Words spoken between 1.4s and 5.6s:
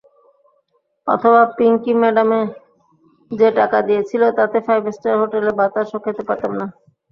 পিঙ্কি ম্যাডামে যে টাকা দিয়েছিল তাতে ফাইভ স্টার হোটেলে